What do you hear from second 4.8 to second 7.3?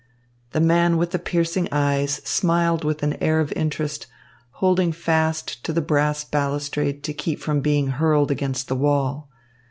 fast to the brass balustrade to